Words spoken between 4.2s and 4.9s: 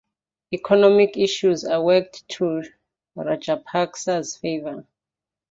favour.